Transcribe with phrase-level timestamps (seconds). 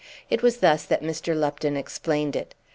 [0.31, 1.35] It was thus that Mr.
[1.35, 2.55] Lupton explained it.